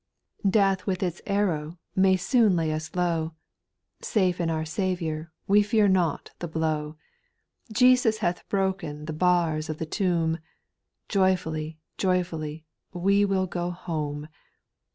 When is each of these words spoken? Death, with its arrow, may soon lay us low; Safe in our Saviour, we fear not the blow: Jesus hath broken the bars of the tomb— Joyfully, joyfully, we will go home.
Death, 0.49 0.87
with 0.87 1.03
its 1.03 1.21
arrow, 1.27 1.77
may 1.95 2.17
soon 2.17 2.55
lay 2.55 2.71
us 2.73 2.95
low; 2.95 3.35
Safe 4.01 4.41
in 4.41 4.49
our 4.49 4.65
Saviour, 4.65 5.31
we 5.45 5.61
fear 5.61 5.87
not 5.87 6.31
the 6.39 6.47
blow: 6.47 6.97
Jesus 7.71 8.17
hath 8.17 8.49
broken 8.49 9.05
the 9.05 9.13
bars 9.13 9.69
of 9.69 9.77
the 9.77 9.85
tomb— 9.85 10.39
Joyfully, 11.13 11.77
joyfully, 11.99 12.65
we 12.91 13.25
will 13.25 13.45
go 13.45 13.69
home. 13.69 14.27